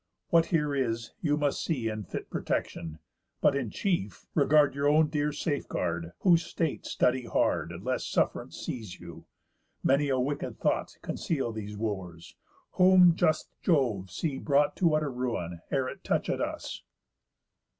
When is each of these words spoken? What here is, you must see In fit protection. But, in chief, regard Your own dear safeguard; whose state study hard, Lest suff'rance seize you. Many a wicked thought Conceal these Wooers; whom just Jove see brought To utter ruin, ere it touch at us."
What 0.29 0.47
here 0.47 0.73
is, 0.73 1.11
you 1.21 1.37
must 1.37 1.63
see 1.63 1.87
In 1.87 2.05
fit 2.05 2.31
protection. 2.31 2.97
But, 3.39 3.55
in 3.55 3.69
chief, 3.69 4.25
regard 4.33 4.73
Your 4.73 4.87
own 4.87 5.09
dear 5.09 5.31
safeguard; 5.31 6.13
whose 6.21 6.43
state 6.43 6.87
study 6.87 7.25
hard, 7.25 7.71
Lest 7.83 8.11
suff'rance 8.11 8.55
seize 8.57 8.99
you. 8.99 9.25
Many 9.83 10.09
a 10.09 10.19
wicked 10.19 10.57
thought 10.59 10.97
Conceal 11.03 11.51
these 11.51 11.77
Wooers; 11.77 12.35
whom 12.71 13.13
just 13.13 13.51
Jove 13.61 14.09
see 14.09 14.39
brought 14.39 14.75
To 14.77 14.95
utter 14.95 15.11
ruin, 15.11 15.59
ere 15.69 15.87
it 15.87 16.03
touch 16.03 16.31
at 16.31 16.41
us." 16.41 16.81